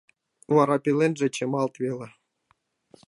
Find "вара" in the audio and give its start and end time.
0.55-0.75